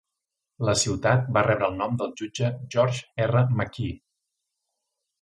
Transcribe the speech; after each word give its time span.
La 0.69 0.73
ciutat 0.83 1.29
va 1.35 1.43
rebre 1.49 1.69
el 1.73 1.77
nom 1.83 2.01
del 2.01 2.17
jutge 2.23 2.51
George 2.77 3.29
R. 3.31 3.47
McKee. 3.63 3.97